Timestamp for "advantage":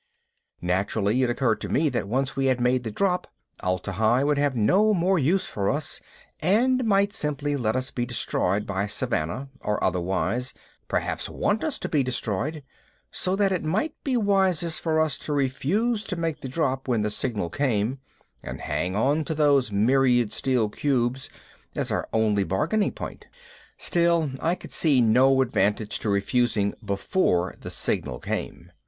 25.43-25.99